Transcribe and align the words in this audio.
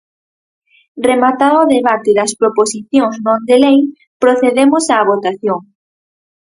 Rematado 1.09 1.57
o 1.63 1.69
debate 1.75 2.11
das 2.19 2.31
proposicións 2.41 3.15
non 3.25 3.39
de 3.49 3.55
lei, 3.63 3.79
procedemos 4.23 4.83
á 4.93 4.97
votación. 5.11 5.59